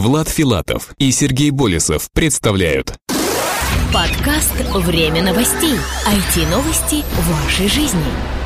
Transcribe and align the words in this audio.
Влад 0.00 0.30
Филатов 0.30 0.94
и 0.96 1.12
Сергей 1.12 1.50
Болесов 1.50 2.08
представляют 2.10 2.94
Подкаст 3.92 4.54
«Время 4.74 5.22
новостей». 5.22 5.74
IT-новости 6.06 7.04
в 7.04 7.44
вашей 7.44 7.68
жизни. 7.68 8.39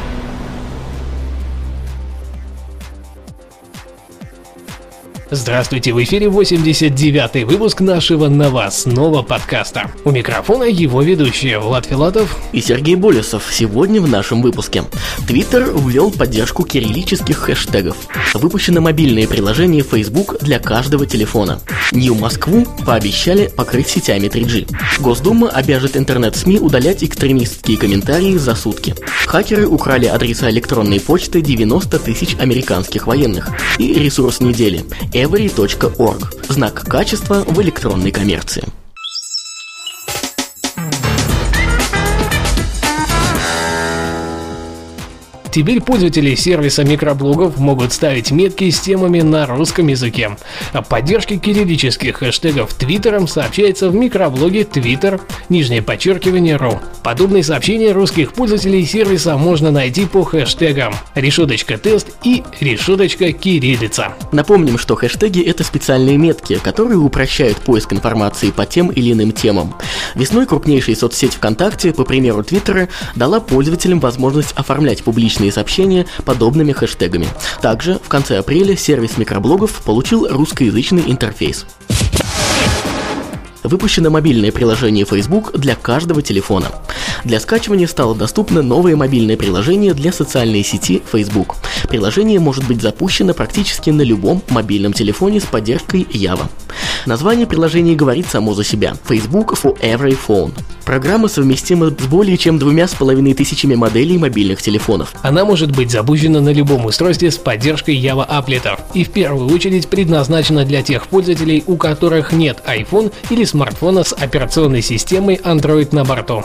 Здравствуйте, 5.34 5.92
в 5.92 6.00
эфире 6.00 6.28
89-й 6.28 7.42
выпуск 7.42 7.80
нашего 7.80 8.28
новостного 8.28 9.22
подкаста. 9.22 9.90
У 10.04 10.12
микрофона 10.12 10.62
его 10.62 11.02
ведущие 11.02 11.58
Влад 11.58 11.86
Филатов 11.86 12.38
и 12.52 12.60
Сергей 12.60 12.94
Болесов. 12.94 13.48
Сегодня 13.50 14.00
в 14.00 14.08
нашем 14.08 14.42
выпуске. 14.42 14.84
Твиттер 15.26 15.72
ввел 15.74 16.12
поддержку 16.12 16.62
кириллических 16.62 17.36
хэштегов. 17.36 17.96
Выпущено 18.34 18.80
мобильное 18.80 19.26
приложение 19.26 19.82
Facebook 19.82 20.38
для 20.40 20.60
каждого 20.60 21.04
телефона. 21.04 21.58
Нью 21.90 22.14
Москву 22.14 22.64
пообещали 22.86 23.48
покрыть 23.48 23.88
сетями 23.88 24.28
3G. 24.28 24.70
Госдума 25.00 25.48
обяжет 25.48 25.96
интернет-СМИ 25.96 26.60
удалять 26.60 27.02
экстремистские 27.02 27.76
комментарии 27.76 28.36
за 28.36 28.54
сутки. 28.54 28.94
Хакеры 29.26 29.66
украли 29.66 30.06
адреса 30.06 30.48
электронной 30.48 31.00
почты 31.00 31.40
90 31.40 31.98
тысяч 31.98 32.36
американских 32.38 33.08
военных. 33.08 33.50
И 33.78 33.94
ресурс 33.94 34.38
недели– 34.38 34.84
every.org– 35.24 36.20
знак 36.52 36.84
качества 36.86 37.44
в 37.46 37.60
электронной 37.62 38.10
коммерции. 38.10 38.83
Теперь 45.54 45.80
пользователи 45.80 46.34
сервиса 46.34 46.82
микроблогов 46.82 47.58
могут 47.58 47.92
ставить 47.92 48.32
метки 48.32 48.68
с 48.68 48.80
темами 48.80 49.20
на 49.20 49.46
русском 49.46 49.86
языке. 49.86 50.36
О 50.72 50.82
поддержке 50.82 51.36
кириллических 51.36 52.16
хэштегов 52.16 52.74
Твиттером 52.74 53.28
сообщается 53.28 53.88
в 53.88 53.94
микроблоге 53.94 54.62
Twitter, 54.62 55.20
нижнее 55.48 55.80
подчеркивание 55.80 56.56
ру. 56.56 56.80
Подобные 57.04 57.44
сообщения 57.44 57.92
русских 57.92 58.32
пользователей 58.32 58.84
сервиса 58.84 59.36
можно 59.36 59.70
найти 59.70 60.06
по 60.06 60.24
хэштегам 60.24 60.92
решеточка 61.14 61.78
тест 61.78 62.08
и 62.24 62.42
решеточка 62.58 63.30
кириллица. 63.30 64.14
Напомним, 64.32 64.76
что 64.76 64.96
хэштеги 64.96 65.40
это 65.40 65.62
специальные 65.62 66.16
метки, 66.16 66.58
которые 66.64 66.98
упрощают 66.98 67.58
поиск 67.58 67.92
информации 67.92 68.50
по 68.50 68.66
тем 68.66 68.88
или 68.88 69.12
иным 69.12 69.30
темам. 69.30 69.76
Весной 70.16 70.46
крупнейшая 70.46 70.96
соцсеть 70.96 71.34
ВКонтакте, 71.34 71.92
по 71.92 72.02
примеру 72.04 72.42
Твиттера, 72.42 72.88
дала 73.14 73.38
пользователям 73.38 74.00
возможность 74.00 74.50
оформлять 74.56 75.04
публичные 75.04 75.43
личные 75.44 75.52
сообщения 75.52 76.06
подобными 76.24 76.72
хэштегами. 76.72 77.28
Также 77.60 77.98
в 78.02 78.08
конце 78.08 78.38
апреля 78.38 78.76
сервис 78.76 79.18
микроблогов 79.18 79.82
получил 79.84 80.26
русскоязычный 80.28 81.04
интерфейс. 81.06 81.66
Выпущено 83.64 84.10
мобильное 84.10 84.52
приложение 84.52 85.06
Facebook 85.06 85.58
для 85.58 85.74
каждого 85.74 86.20
телефона. 86.20 86.66
Для 87.24 87.40
скачивания 87.40 87.86
стало 87.86 88.14
доступно 88.14 88.60
новое 88.60 88.94
мобильное 88.94 89.38
приложение 89.38 89.94
для 89.94 90.12
социальной 90.12 90.62
сети 90.62 91.02
Facebook. 91.10 91.56
Приложение 91.88 92.38
может 92.40 92.66
быть 92.66 92.82
запущено 92.82 93.32
практически 93.32 93.88
на 93.88 94.02
любом 94.02 94.42
мобильном 94.50 94.92
телефоне 94.92 95.40
с 95.40 95.44
поддержкой 95.44 96.02
Java. 96.02 96.46
Название 97.06 97.46
приложения 97.46 97.94
говорит 97.94 98.26
само 98.26 98.52
за 98.54 98.64
себя– 98.64 98.94
Facebook 99.08 99.54
for 99.54 99.78
Every 99.80 100.16
Phone. 100.28 100.52
Программа 100.84 101.28
совместима 101.28 101.88
с 101.88 102.06
более 102.06 102.36
чем 102.36 102.58
двумя 102.58 102.86
с 102.86 102.94
половиной 102.94 103.32
тысячами 103.32 103.74
моделей 103.74 104.18
мобильных 104.18 104.60
телефонов. 104.60 105.14
Она 105.22 105.44
может 105.44 105.74
быть 105.74 105.90
запущена 105.90 106.40
на 106.40 106.50
любом 106.50 106.84
устройстве 106.84 107.30
с 107.30 107.36
поддержкой 107.36 107.98
Java 107.98 108.28
Applet 108.28 108.78
и 108.92 109.04
в 109.04 109.10
первую 109.10 109.48
очередь 109.54 109.88
предназначена 109.88 110.64
для 110.64 110.82
тех 110.82 111.06
пользователей, 111.06 111.64
у 111.66 111.76
которых 111.76 112.32
нет 112.32 112.62
iPhone 112.66 113.12
или 113.30 113.44
смартфона 113.54 114.02
с 114.02 114.12
операционной 114.12 114.82
системой 114.82 115.36
Android 115.36 115.94
на 115.94 116.04
борту. 116.04 116.44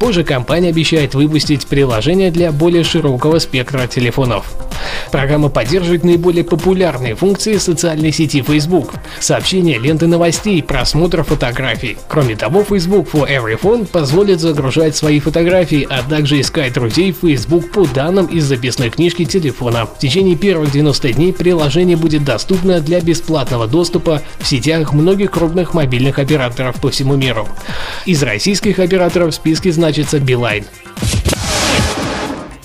Позже 0.00 0.24
компания 0.24 0.70
обещает 0.70 1.14
выпустить 1.14 1.68
приложение 1.68 2.32
для 2.32 2.50
более 2.50 2.82
широкого 2.82 3.38
спектра 3.38 3.86
телефонов. 3.86 4.67
Программа 5.10 5.48
поддерживает 5.48 6.04
наиболее 6.04 6.44
популярные 6.44 7.14
функции 7.14 7.56
социальной 7.56 8.12
сети 8.12 8.42
Facebook– 8.42 8.94
сообщения, 9.20 9.78
ленты 9.78 10.06
новостей, 10.06 10.62
просмотр 10.62 11.22
фотографий. 11.24 11.96
Кроме 12.08 12.36
того, 12.36 12.64
Facebook 12.64 13.08
for 13.12 13.28
Every 13.28 13.58
Phone 13.60 13.86
позволит 13.86 14.40
загружать 14.40 14.96
свои 14.96 15.20
фотографии, 15.20 15.86
а 15.88 16.02
также 16.02 16.40
искать 16.40 16.72
друзей 16.72 17.12
в 17.12 17.26
Facebook 17.26 17.72
по 17.72 17.86
данным 17.86 18.26
из 18.26 18.44
записной 18.44 18.90
книжки 18.90 19.24
телефона. 19.24 19.86
В 19.86 19.98
течение 19.98 20.36
первых 20.36 20.70
90 20.70 21.12
дней 21.12 21.32
приложение 21.32 21.96
будет 21.96 22.24
доступно 22.24 22.80
для 22.80 23.00
бесплатного 23.00 23.66
доступа 23.66 24.22
в 24.38 24.46
сетях 24.46 24.92
многих 24.92 25.30
крупных 25.30 25.74
мобильных 25.74 26.18
операторов 26.18 26.80
по 26.80 26.90
всему 26.90 27.16
миру. 27.16 27.48
Из 28.06 28.22
российских 28.22 28.78
операторов 28.78 29.32
в 29.32 29.34
списке 29.34 29.72
значится 29.72 30.18
Билайн. 30.18 30.64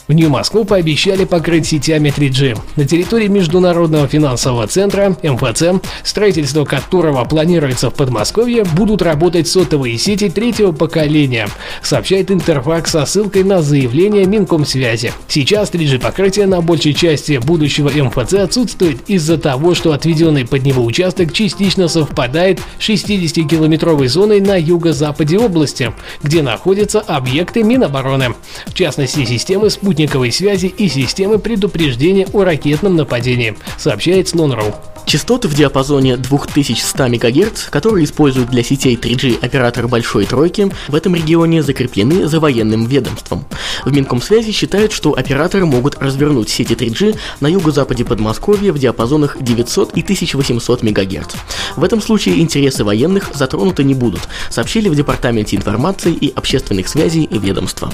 В 0.05 0.11
Нью-Москву 0.11 0.65
пообещали 0.65 1.23
покрыть 1.23 1.67
сетями 1.67 2.09
3G. 2.09 2.59
На 2.75 2.85
территории 2.85 3.27
Международного 3.27 4.05
финансового 4.05 4.67
центра 4.67 5.15
МФЦ, 5.23 5.81
строительство 6.03 6.65
которого 6.65 7.23
планируется 7.23 7.89
в 7.89 7.93
Подмосковье, 7.93 8.65
будут 8.65 9.01
работать 9.01 9.47
сотовые 9.47 9.97
сети 9.97 10.29
третьего 10.29 10.73
поколения, 10.73 11.47
сообщает 11.81 12.31
Интерфакс 12.31 12.91
со 12.91 13.05
ссылкой 13.05 13.45
на 13.45 13.61
заявление 13.61 14.25
Минкомсвязи. 14.25 15.13
Сейчас 15.29 15.71
3G 15.71 15.99
покрытие 15.99 16.47
на 16.47 16.59
большей 16.59 16.93
части 16.93 17.37
будущего 17.37 17.89
МФЦ 17.89 18.33
отсутствует 18.33 19.09
из-за 19.09 19.37
того, 19.37 19.73
что 19.73 19.93
отведенный 19.93 20.45
под 20.45 20.65
него 20.65 20.83
участок 20.83 21.31
частично 21.31 21.87
совпадает 21.87 22.59
с 22.77 22.89
60-километровой 22.89 24.09
зоной 24.09 24.41
на 24.41 24.59
юго-западе 24.59 25.39
области, 25.39 25.93
где 26.21 26.41
находятся 26.41 26.99
объекты 26.99 27.63
Минобороны. 27.63 28.35
В 28.65 28.73
частности, 28.73 29.23
системы 29.23 29.69
спутниковой 29.69 29.92
спутниковой 29.93 30.31
связи 30.31 30.73
и 30.75 30.89
системы 30.89 31.37
предупреждения 31.37 32.27
о 32.33 32.43
ракетном 32.43 32.95
нападении, 32.95 33.55
сообщает 33.77 34.27
Слон.ру. 34.27 34.73
Частоты 35.05 35.47
в 35.47 35.53
диапазоне 35.53 36.17
2100 36.17 37.07
МГц, 37.09 37.65
которые 37.69 38.05
используют 38.05 38.49
для 38.49 38.63
сетей 38.63 38.95
3G 38.95 39.45
оператор 39.45 39.87
Большой 39.87 40.25
Тройки, 40.25 40.71
в 40.87 40.95
этом 40.95 41.13
регионе 41.13 41.61
закреплены 41.61 42.27
за 42.27 42.39
военным 42.39 42.87
ведомством. 42.87 43.45
В 43.85 43.91
Минкомсвязи 43.91 44.51
считают, 44.51 44.93
что 44.93 45.13
операторы 45.13 45.67
могут 45.67 46.01
развернуть 46.01 46.49
сети 46.49 46.73
3G 46.73 47.15
на 47.39 47.47
юго-западе 47.47 48.03
Подмосковья 48.03 48.73
в 48.73 48.79
диапазонах 48.79 49.37
900 49.39 49.95
и 49.95 50.01
1800 50.01 50.81
МГц. 50.81 51.35
В 51.75 51.83
этом 51.83 52.01
случае 52.01 52.39
интересы 52.39 52.83
военных 52.83 53.29
затронуты 53.35 53.83
не 53.83 53.93
будут, 53.93 54.21
сообщили 54.49 54.89
в 54.89 54.95
Департаменте 54.95 55.55
информации 55.55 56.13
и 56.13 56.33
общественных 56.35 56.87
связей 56.87 57.27
ведомства. 57.29 57.91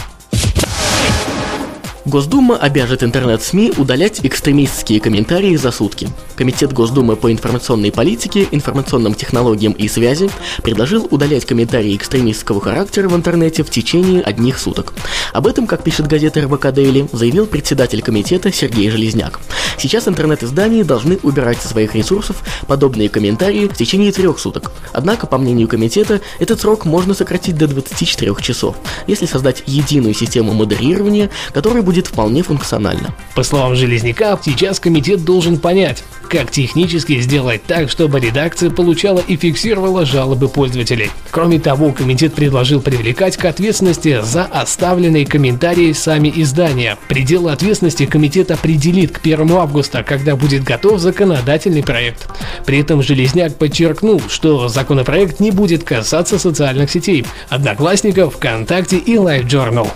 Госдума 2.05 2.55
обяжет 2.55 3.03
интернет-СМИ 3.03 3.73
удалять 3.77 4.21
экстремистские 4.23 5.01
комментарии 5.01 5.55
за 5.57 5.71
сутки. 5.71 6.07
Комитет 6.35 6.71
Госдумы 6.71 7.17
по 7.17 7.29
информационной 7.31 7.91
политике, 7.91 8.47
информационным 8.51 9.13
технологиям 9.13 9.73
и 9.73 9.89
связи 9.89 10.29
предложил 10.63 11.07
удалять 11.11 11.45
комментарии 11.45 11.95
экстремистского 11.95 12.61
характера 12.61 13.09
в 13.09 13.15
интернете 13.15 13.63
в 13.63 13.69
течение 13.69 14.21
одних 14.21 14.59
суток. 14.59 14.93
Об 15.33 15.45
этом, 15.45 15.67
как 15.67 15.83
пишет 15.83 16.07
газета 16.07 16.41
РБК 16.41 16.71
Дейли, 16.71 17.09
заявил 17.11 17.45
председатель 17.45 18.01
комитета 18.01 18.51
Сергей 18.51 18.89
Железняк. 18.89 19.41
Сейчас 19.77 20.07
интернет-издания 20.07 20.83
должны 20.83 21.19
убирать 21.23 21.61
со 21.61 21.67
своих 21.67 21.95
ресурсов 21.95 22.43
подобные 22.67 23.09
комментарии 23.09 23.67
в 23.67 23.75
течение 23.75 24.11
трех 24.11 24.39
суток. 24.39 24.71
Однако, 24.93 25.27
по 25.27 25.37
мнению 25.37 25.67
комитета, 25.67 26.21
этот 26.39 26.61
срок 26.61 26.85
можно 26.85 27.13
сократить 27.13 27.57
до 27.57 27.67
24 27.67 28.35
часов, 28.41 28.77
если 29.07 29.25
создать 29.25 29.63
единую 29.65 30.13
систему 30.13 30.53
модерирования, 30.53 31.29
которая 31.53 31.83
будет 31.89 32.05
вполне 32.05 32.43
функциональна. 32.43 33.15
По 33.33 33.41
словам 33.41 33.75
Железняка, 33.75 34.37
сейчас 34.45 34.79
комитет 34.79 35.25
должен 35.25 35.57
понять, 35.57 36.03
как 36.29 36.51
технически 36.51 37.19
сделать 37.19 37.63
так, 37.63 37.89
чтобы 37.89 38.19
редакция 38.19 38.69
получала 38.69 39.17
и 39.27 39.35
фиксировала 39.35 40.05
жалобы 40.05 40.49
пользователей. 40.49 41.09
Кроме 41.31 41.59
того, 41.59 41.91
комитет 41.91 42.35
предложил 42.35 42.79
привлекать 42.79 43.37
к 43.37 43.45
ответственности 43.45 44.21
за 44.21 44.43
оставленные 44.43 45.25
комментарии 45.25 45.91
сами 45.93 46.31
издания. 46.35 46.95
Пределы 47.07 47.51
ответственности 47.51 48.05
комитет 48.05 48.51
определит 48.51 49.17
к 49.17 49.21
1 49.21 49.51
августа, 49.53 50.03
когда 50.03 50.35
будет 50.35 50.63
готов 50.63 50.99
законодательный 50.99 51.81
проект. 51.81 52.27
При 52.67 52.81
этом 52.81 53.01
Железняк 53.01 53.55
подчеркнул, 53.55 54.21
что 54.29 54.67
законопроект 54.67 55.39
не 55.39 55.49
будет 55.49 55.83
касаться 55.83 56.37
социальных 56.37 56.91
сетей, 56.91 57.25
одноклассников, 57.49 58.35
ВКонтакте 58.35 58.97
и 58.97 59.15
LiveJournal. 59.15 59.89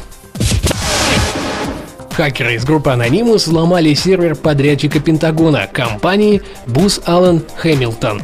Хакеры 2.13 2.54
из 2.56 2.63
группы 2.63 2.92
Anonymous 2.92 3.39
сломали 3.39 3.95
сервер 3.95 4.36
подрядчика 4.36 5.00
Пентагона 5.00 5.68
компании 5.71 6.44
Bus 6.68 7.04
Allen 7.06 7.42
Hamilton 7.63 8.21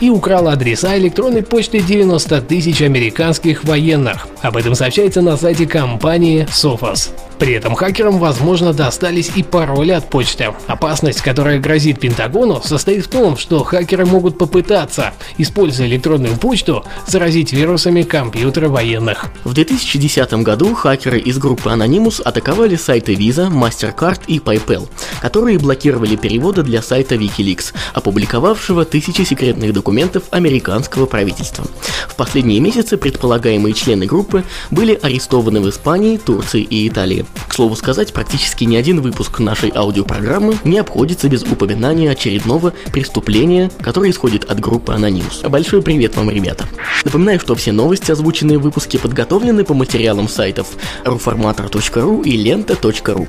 и 0.00 0.10
украл 0.10 0.48
адреса 0.48 0.98
электронной 0.98 1.44
почты 1.44 1.80
90 1.80 2.42
тысяч 2.42 2.82
американских 2.82 3.62
военных. 3.62 4.26
Об 4.42 4.56
этом 4.56 4.74
сообщается 4.74 5.22
на 5.22 5.36
сайте 5.36 5.66
компании 5.66 6.48
Sophos. 6.50 7.10
При 7.38 7.52
этом 7.52 7.74
хакерам, 7.76 8.18
возможно, 8.18 8.72
достались 8.72 9.30
и 9.36 9.42
пароли 9.42 9.92
от 9.92 10.10
почты. 10.10 10.52
Опасность, 10.66 11.20
которая 11.20 11.60
грозит 11.60 12.00
Пентагону, 12.00 12.60
состоит 12.64 13.06
в 13.06 13.08
том, 13.08 13.36
что 13.36 13.62
хакеры 13.62 14.06
могут 14.06 14.38
попытаться, 14.38 15.12
используя 15.36 15.86
электронную 15.86 16.36
почту, 16.36 16.84
заразить 17.06 17.52
вирусами 17.52 18.02
компьютеры 18.02 18.68
военных. 18.68 19.26
В 19.44 19.54
2010 19.54 20.32
году 20.34 20.74
хакеры 20.74 21.20
из 21.20 21.38
группы 21.38 21.70
Anonymous 21.70 22.20
атаковали 22.22 22.74
сайты 22.74 23.14
Visa, 23.14 23.48
MasterCard 23.50 24.22
и 24.26 24.38
PayPal, 24.38 24.88
которые 25.20 25.58
блокировали 25.58 26.16
переводы 26.16 26.62
для 26.62 26.82
сайта 26.82 27.14
Wikileaks, 27.14 27.72
опубликовавшего 27.94 28.84
тысячи 28.84 29.22
секретных 29.22 29.72
документов 29.72 30.24
американского 30.30 31.06
правительства. 31.06 31.66
В 32.08 32.16
последние 32.16 32.58
месяцы 32.60 32.96
предполагаемые 32.96 33.74
члены 33.74 34.06
группы 34.06 34.44
были 34.70 34.98
арестованы 35.00 35.60
в 35.60 35.68
Испании, 35.68 36.16
Турции 36.16 36.62
и 36.62 36.88
Италии. 36.88 37.24
К 37.48 37.54
слову 37.54 37.76
сказать, 37.76 38.12
практически 38.12 38.64
ни 38.64 38.76
один 38.76 39.00
выпуск 39.00 39.40
нашей 39.40 39.72
аудиопрограммы 39.74 40.56
не 40.64 40.78
обходится 40.78 41.28
без 41.28 41.42
упоминания 41.42 42.10
очередного 42.10 42.72
преступления, 42.92 43.70
которое 43.80 44.10
исходит 44.10 44.44
от 44.44 44.60
группы 44.60 44.92
Anonymous. 44.92 45.48
Большой 45.48 45.82
привет 45.82 46.16
вам, 46.16 46.30
ребята! 46.30 46.66
Напоминаю, 47.04 47.40
что 47.40 47.54
все 47.54 47.72
новости, 47.72 48.10
озвученные 48.10 48.58
в 48.58 48.62
выпуске, 48.62 48.98
подготовлены 48.98 49.64
по 49.64 49.74
материалам 49.74 50.28
сайтов 50.28 50.68
ruformator.ru 51.04 52.22
и 52.24 52.36
lenta.ru. 52.36 53.28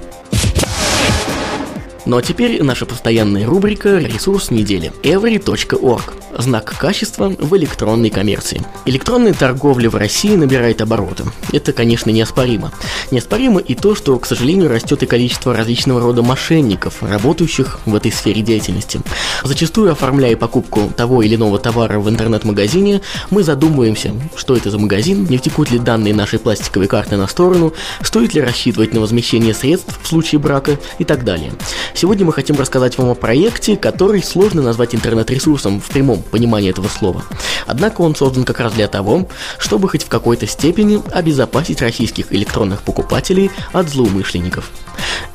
Ну 2.10 2.18
а 2.18 2.24
теперь 2.24 2.64
наша 2.64 2.88
постоянная 2.88 3.46
рубрика 3.46 4.00
«Ресурс 4.00 4.50
недели» 4.50 4.92
every.org. 5.04 6.02
Знак 6.36 6.76
качества 6.80 7.30
в 7.38 7.56
электронной 7.56 8.10
коммерции. 8.10 8.64
Электронная 8.86 9.34
торговля 9.34 9.92
в 9.92 9.96
России 9.96 10.36
набирает 10.36 10.82
обороты. 10.82 11.26
Это, 11.52 11.72
конечно, 11.72 12.10
неоспоримо. 12.10 12.72
Неоспоримо 13.12 13.60
и 13.60 13.76
то, 13.76 13.94
что, 13.94 14.18
к 14.18 14.26
сожалению, 14.26 14.70
растет 14.70 15.04
и 15.04 15.06
количество 15.06 15.56
различного 15.56 16.00
рода 16.00 16.24
мошенников, 16.24 17.04
работающих 17.04 17.80
в 17.86 17.94
этой 17.94 18.12
сфере 18.12 18.42
деятельности. 18.42 19.02
Зачастую, 19.44 19.92
оформляя 19.92 20.36
покупку 20.36 20.92
того 20.96 21.22
или 21.22 21.36
иного 21.36 21.60
товара 21.60 22.00
в 22.00 22.10
интернет-магазине, 22.10 23.02
мы 23.30 23.44
задумываемся, 23.44 24.14
что 24.36 24.56
это 24.56 24.72
за 24.72 24.80
магазин, 24.80 25.28
не 25.30 25.38
втекут 25.38 25.70
ли 25.70 25.78
данные 25.78 26.16
нашей 26.16 26.40
пластиковой 26.40 26.88
карты 26.88 27.18
на 27.18 27.28
сторону, 27.28 27.74
стоит 28.02 28.34
ли 28.34 28.42
рассчитывать 28.42 28.94
на 28.96 29.00
возмещение 29.00 29.54
средств 29.54 30.00
в 30.02 30.08
случае 30.08 30.40
брака 30.40 30.80
и 30.98 31.04
так 31.04 31.24
далее. 31.24 31.52
Сегодня 32.00 32.26
мы 32.26 32.32
хотим 32.32 32.56
рассказать 32.56 32.98
вам 32.98 33.10
о 33.10 33.14
проекте, 33.14 33.76
который 33.76 34.24
сложно 34.24 34.62
назвать 34.62 34.96
интернет-ресурсом 34.96 35.82
в 35.82 35.90
прямом 35.90 36.22
понимании 36.22 36.70
этого 36.70 36.88
слова. 36.88 37.26
Однако 37.68 38.00
он 38.00 38.16
создан 38.16 38.46
как 38.46 38.62
раз 38.62 38.72
для 38.72 38.88
того, 38.88 39.28
чтобы 39.58 39.90
хоть 39.90 40.06
в 40.06 40.08
какой-то 40.08 40.48
степени 40.48 41.02
обезопасить 41.12 41.82
российских 41.82 42.32
электронных 42.32 42.84
покупателей 42.84 43.52
от 43.74 43.90
злоумышленников. 43.90 44.72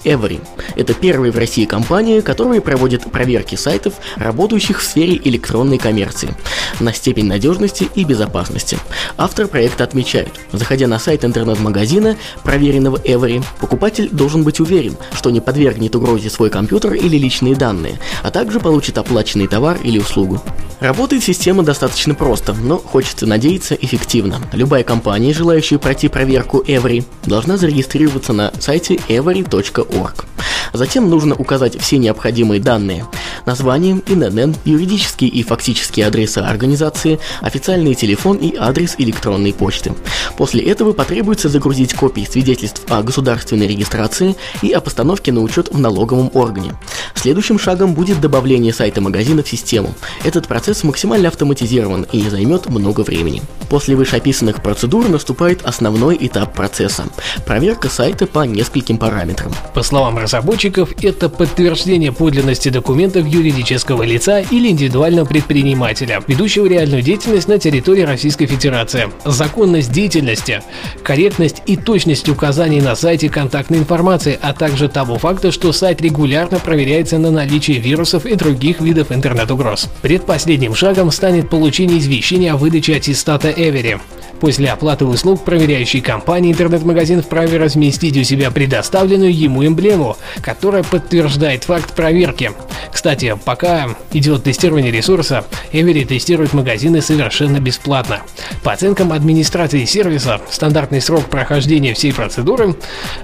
Every– 0.04 0.40
это 0.76 0.92
первая 0.92 1.32
в 1.32 1.38
России 1.38 1.64
компания, 1.64 2.20
которая 2.20 2.60
проводит 2.60 3.10
проверки 3.10 3.54
сайтов, 3.54 3.94
работающих 4.16 4.80
в 4.80 4.84
сфере 4.84 5.20
электронной 5.24 5.78
коммерции, 5.78 6.34
на 6.80 6.92
степень 6.92 7.26
надежности 7.26 7.88
и 7.94 8.04
безопасности. 8.04 8.78
Автор 9.16 9.48
проекта 9.48 9.84
отмечают, 9.84 10.32
заходя 10.52 10.86
на 10.88 10.98
сайт 10.98 11.24
интернет-магазина, 11.24 12.16
проверенного 12.42 12.96
Every, 12.96 13.42
покупатель 13.60 14.10
должен 14.10 14.44
быть 14.44 14.60
уверен, 14.60 14.96
что 15.12 15.30
не 15.30 15.40
подвергнет 15.40 15.96
угрозе 15.96 16.28
свой 16.28 16.50
компьютер 16.54 16.94
или 16.94 17.18
личные 17.18 17.56
данные, 17.56 17.98
а 18.22 18.30
также 18.30 18.60
получит 18.60 18.96
оплаченный 18.96 19.48
товар 19.48 19.76
или 19.82 19.98
услугу. 19.98 20.40
Работает 20.78 21.24
система 21.24 21.64
достаточно 21.64 22.14
просто, 22.14 22.52
но 22.52 22.78
хочется 22.78 23.26
надеяться 23.26 23.74
эффективно. 23.74 24.40
Любая 24.52 24.84
компания, 24.84 25.34
желающая 25.34 25.78
пройти 25.78 26.06
проверку 26.06 26.62
Every, 26.64 27.04
должна 27.26 27.56
зарегистрироваться 27.56 28.32
на 28.32 28.52
сайте 28.60 29.00
every.org. 29.08 30.26
Затем 30.72 31.08
нужно 31.08 31.34
указать 31.36 31.80
все 31.80 31.98
необходимые 31.98 32.60
данные. 32.60 33.06
Название, 33.46 34.00
ИНН, 34.06 34.56
юридические 34.64 35.30
и 35.30 35.42
фактические 35.42 36.06
адреса 36.06 36.48
организации, 36.48 37.20
официальный 37.40 37.94
телефон 37.94 38.38
и 38.38 38.56
адрес 38.56 38.96
электронной 38.98 39.52
почты. 39.52 39.92
После 40.36 40.62
этого 40.62 40.92
потребуется 40.92 41.48
загрузить 41.48 41.94
копии 41.94 42.26
свидетельств 42.28 42.82
о 42.88 43.02
государственной 43.02 43.68
регистрации 43.68 44.34
и 44.62 44.72
о 44.72 44.80
постановке 44.80 45.30
на 45.30 45.42
учет 45.42 45.68
в 45.72 45.78
налоговом 45.78 46.30
органе. 46.34 46.72
Следующим 47.14 47.58
шагом 47.58 47.94
будет 47.94 48.20
добавление 48.20 48.72
сайта 48.72 49.00
магазина 49.00 49.42
в 49.42 49.48
систему. 49.48 49.94
Этот 50.24 50.46
процесс 50.48 50.84
максимально 50.84 51.28
автоматизирован 51.28 52.06
и 52.12 52.28
займет 52.28 52.68
много 52.68 53.00
времени. 53.00 53.42
После 53.70 53.96
вышеописанных 53.96 54.62
процедур 54.62 55.08
наступает 55.08 55.62
основной 55.62 56.16
этап 56.20 56.54
процесса– 56.54 57.04
проверка 57.46 57.88
сайта 57.88 58.26
по 58.26 58.44
нескольким 58.44 58.98
параметрам. 58.98 59.52
По 59.74 59.82
словам 59.82 60.18
разработчиков, 60.18 60.92
это 61.02 61.28
подтверждение 61.28 62.12
подлинности 62.12 62.68
документов 62.68 63.26
юридического 63.26 64.02
лица 64.02 64.40
или 64.40 64.68
индивидуального 64.68 65.26
предпринимателя, 65.26 66.22
ведущего 66.26 66.66
реальную 66.66 67.02
деятельность 67.02 67.48
на 67.48 67.58
территории 67.58 68.02
Российской 68.02 68.46
Федерации, 68.46 69.10
законность 69.24 69.92
деятельности, 69.92 70.62
корректность 71.02 71.62
и 71.66 71.76
точность 71.76 72.28
указаний 72.28 72.80
на 72.80 72.94
сайте 72.94 73.28
контактной 73.28 73.78
информации, 73.78 74.38
а 74.40 74.52
также 74.52 74.88
того 74.88 75.18
факта, 75.18 75.50
что 75.52 75.72
сайт 75.72 76.00
регулярно 76.24 76.58
проверяется 76.58 77.18
на 77.18 77.30
наличие 77.30 77.78
вирусов 77.78 78.24
и 78.24 78.34
других 78.34 78.80
видов 78.80 79.12
интернет-угроз. 79.12 79.90
Предпоследним 80.00 80.74
шагом 80.74 81.10
станет 81.10 81.50
получение 81.50 81.98
извещения 81.98 82.54
о 82.54 82.56
выдаче 82.56 82.96
аттестата 82.96 83.50
Эвери. 83.50 84.00
После 84.40 84.68
оплаты 84.70 85.04
услуг 85.04 85.44
проверяющей 85.44 86.00
компании 86.00 86.52
интернет-магазин 86.52 87.22
вправе 87.22 87.58
разместить 87.58 88.16
у 88.16 88.24
себя 88.24 88.50
предоставленную 88.50 89.34
ему 89.34 89.66
эмблему, 89.66 90.16
которая 90.42 90.82
подтверждает 90.82 91.64
факт 91.64 91.94
проверки. 91.94 92.52
Кстати, 92.92 93.38
пока 93.44 93.90
идет 94.12 94.44
тестирование 94.44 94.90
ресурса, 94.90 95.44
Эвери 95.72 96.04
тестирует 96.04 96.52
магазины 96.52 97.00
совершенно 97.00 97.58
бесплатно. 97.60 98.20
По 98.62 98.72
оценкам 98.72 99.12
администрации 99.12 99.84
сервиса, 99.84 100.40
стандартный 100.50 101.00
срок 101.00 101.26
прохождения 101.26 101.94
всей 101.94 102.12
процедуры 102.12 102.76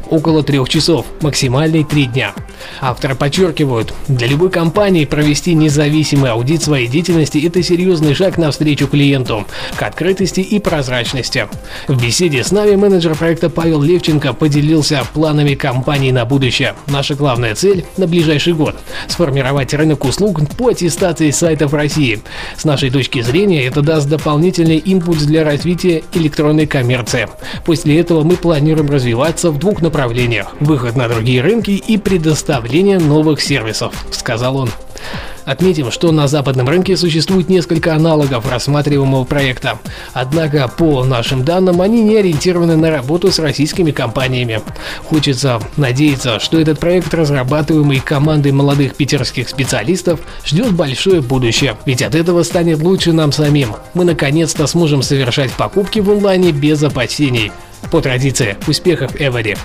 около 0.09 0.43
трех 0.43 0.69
часов, 0.69 1.07
максимальный 1.21 1.85
три 1.85 2.07
дня. 2.07 2.35
Авторы 2.91 3.15
подчеркивают, 3.15 3.95
для 4.09 4.27
любой 4.27 4.51
компании 4.51 5.05
провести 5.05 5.55
независимый 5.55 6.33
аудит 6.33 6.61
своей 6.61 6.89
деятельности– 6.89 7.41
это 7.47 7.63
серьезный 7.63 8.15
шаг 8.15 8.37
навстречу 8.37 8.89
клиенту, 8.89 9.47
к 9.77 9.83
открытости 9.85 10.41
и 10.41 10.59
прозрачности. 10.59 11.47
В 11.87 12.03
беседе 12.03 12.43
с 12.43 12.51
нами 12.51 12.75
менеджер 12.75 13.15
проекта 13.15 13.49
Павел 13.49 13.81
Левченко 13.81 14.33
поделился 14.33 15.05
планами 15.15 15.55
компании 15.55 16.11
на 16.11 16.25
будущее. 16.25 16.75
Наша 16.89 17.15
главная 17.15 17.55
цель 17.55 17.85
на 17.97 18.09
ближайший 18.09 18.55
год– 18.55 18.77
сформировать 19.07 19.73
рынок 19.73 20.05
услуг 20.05 20.41
по 20.57 20.71
аттестации 20.71 21.31
сайтов 21.31 21.73
России. 21.73 22.21
С 22.57 22.65
нашей 22.65 22.91
точки 22.91 23.23
зрения 23.23 23.67
это 23.67 23.83
даст 23.83 24.09
дополнительный 24.09 24.79
импульс 24.79 25.23
для 25.23 25.45
развития 25.45 26.03
электронной 26.13 26.67
коммерции. 26.67 27.29
После 27.65 28.01
этого 28.01 28.25
мы 28.25 28.35
планируем 28.35 28.91
развиваться 28.91 29.53
в 29.53 29.61
двух 29.61 29.81
направлениях– 29.81 30.49
выход 30.59 30.97
на 30.97 31.09
другие 31.09 31.41
рынки 31.41 31.71
и 31.71 31.97
предоставление 31.97 32.80
новых 32.83 33.41
сервисов, 33.41 33.95
сказал 34.11 34.57
он. 34.57 34.71
Отметим, 35.45 35.91
что 35.91 36.13
на 36.13 36.29
западном 36.29 36.69
рынке 36.69 36.97
существует 36.97 37.49
несколько 37.49 37.95
аналогов 37.95 38.49
рассматриваемого 38.49 39.25
проекта. 39.25 39.79
Однако, 40.13 40.69
по 40.69 41.03
нашим 41.05 41.45
данным, 41.45 41.81
они 41.81 42.03
не 42.03 42.19
ориентированы 42.19 42.77
на 42.77 42.91
работу 42.91 43.33
с 43.33 43.39
российскими 43.39 43.91
компаниями. 43.91 44.61
Хочется 45.09 45.61
надеяться, 45.77 46.39
что 46.39 46.61
этот 46.61 46.79
проект, 46.79 47.13
разрабатываемый 47.15 48.01
командой 48.01 48.53
молодых 48.53 48.95
питерских 48.95 49.49
специалистов, 49.49 50.21
ждет 50.45 50.73
большое 50.73 51.21
будущее. 51.21 51.77
Ведь 51.85 52.03
от 52.03 52.15
этого 52.15 52.43
станет 52.43 52.81
лучше 52.81 53.13
нам 53.13 53.33
самим. 53.33 53.75
Мы 53.95 54.05
наконец-то 54.05 54.67
сможем 54.67 55.03
совершать 55.03 55.51
покупки 55.53 56.01
в 56.01 56.11
онлайне 56.11 56.53
без 56.53 56.83
опасений. 56.83 57.51
По 57.91 58.01
традиции, 58.01 58.57
успехов 58.69 59.13
Эвери! 59.19 59.57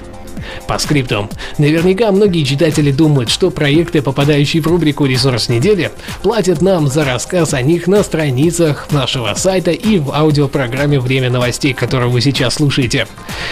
По 0.68 0.78
скриптам. 0.80 1.30
Наверняка 1.58 2.12
многие 2.12 2.44
читатели 2.44 2.92
думают, 2.92 3.30
что 3.30 3.52
проекты, 3.52 4.02
попадающие 4.02 4.62
в 4.62 4.68
рубрику 4.68 5.06
«Ресурс 5.06 5.50
недели», 5.50 5.92
платят 6.24 6.62
нам 6.62 6.88
за 6.88 7.06
рассказ 7.06 7.54
о 7.54 7.62
них 7.62 7.88
на 7.88 8.04
страницах 8.04 8.88
нашего 8.92 9.34
сайта 9.36 9.72
и 9.72 10.00
в 10.00 10.12
аудиопрограмме 10.12 11.00
«Время 11.00 11.30
новостей», 11.30 11.74
которую 11.74 12.12
вы 12.12 12.22
сейчас 12.22 12.56
слушаете. 12.56 13.08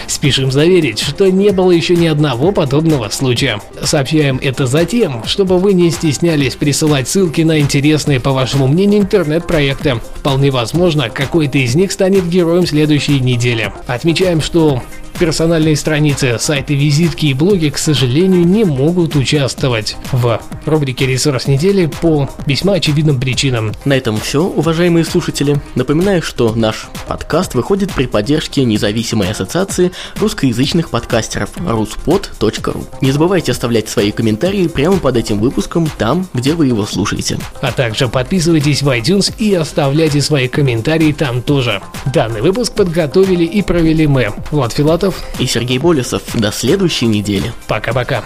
Спешим 0.08 0.52
заверить, 0.52 1.00
что 1.00 1.30
не 1.30 1.52
было 1.52 1.72
еще 1.72 1.96
ни 1.96 2.08
одного 2.08 2.52
подобного 2.52 3.10
случая. 3.10 3.62
Сообщаем 3.82 4.40
это 4.42 4.66
затем, 4.66 5.24
чтобы 5.26 5.58
вы 5.60 5.74
не 5.74 5.92
стеснялись 5.92 6.56
присылать 6.56 7.08
ссылки 7.08 7.42
на 7.42 7.60
интересные, 7.60 8.20
по 8.20 8.32
вашему 8.32 8.68
мнению, 8.68 9.02
интернет-проекты. 9.02 10.00
Вполне 10.16 10.52
возможно, 10.52 11.10
какой-то 11.10 11.58
из 11.58 11.76
них 11.76 11.92
станет 11.92 12.28
героем 12.28 12.66
следующей 12.66 13.20
недели. 13.20 13.72
Отмечаем, 13.88 14.42
что 14.42 14.82
Персональные 15.20 15.76
страницы, 15.76 16.38
сайты, 16.40 16.76
визитки 16.76 17.28
и 17.28 17.34
блоги, 17.34 17.70
к 17.70 17.78
сожалению, 17.78 18.46
не 18.46 18.66
могут 18.66 19.16
участвовать 19.16 19.96
в 20.12 20.42
рубрике 20.66 21.06
«Ресурс 21.06 21.48
недели» 21.48 21.86
по 22.02 22.30
весьма 22.46 22.74
очевидным 22.74 23.20
причинам. 23.20 23.74
На 23.86 23.94
этом 23.94 24.18
все, 24.18 24.44
уважаемые 24.44 25.06
слушатели. 25.06 25.58
Напоминаю, 25.76 26.22
что 26.22 26.54
наш 26.56 26.88
подкаст 27.08 27.54
выходит 27.54 27.94
при 27.94 28.08
поддержке 28.08 28.66
независимой 28.66 29.32
ассоциации 29.32 29.92
русскоязычных 30.20 30.90
подкастеров 30.90 31.56
ruspod.ru. 31.58 32.86
Не 33.02 33.12
забывайте 33.12 33.52
оставлять 33.52 33.90
свои 33.90 34.12
комментарии 34.12 34.68
прямо 34.68 34.98
под 34.98 35.18
этим 35.18 35.40
выпуском, 35.40 35.88
там, 35.98 36.28
где 36.34 36.54
вы 36.54 36.68
его 36.68 36.86
слушаете. 36.86 37.38
А 37.62 37.72
также 37.72 38.08
подписывайтесь 38.08 38.82
в 38.82 38.90
iTunes 38.90 39.34
и 39.38 39.54
оставляйте 39.54 40.22
свои 40.22 40.48
комментарии 40.48 41.12
там 41.14 41.42
тоже. 41.42 41.82
Данный 42.14 42.42
выпуск 42.42 42.74
подготовили 42.74 43.46
и 43.46 43.62
провели 43.62 44.08
мы, 44.08 44.34
Влад 44.52 44.74
Филатов 44.74 45.03
и 45.40 45.46
Сергей 45.46 45.80
Болесов. 45.80 46.22
До 46.34 46.52
следующей 46.52 47.08
недели. 47.08 47.52
Пока-пока. 47.68 48.24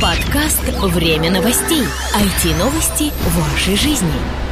Подкаст 0.00 0.62
«Время 0.82 1.30
новостей». 1.30 1.82
IT-новости 2.14 3.12
вашей 3.34 3.76
жизни. 3.76 4.45